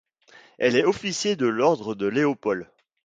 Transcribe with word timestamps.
Elle 0.57 0.75
est 0.77 0.83
Officier 0.83 1.35
de 1.35 1.45
l'Ordre 1.45 1.93
de 1.93 2.07
Léopold. 2.07 2.65